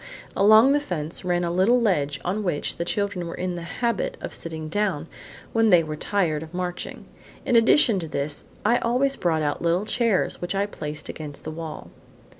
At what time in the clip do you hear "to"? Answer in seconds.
7.99-8.07